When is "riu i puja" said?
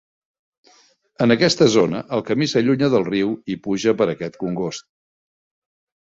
3.09-3.93